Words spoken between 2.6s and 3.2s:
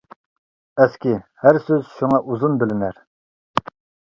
بىلىنەر.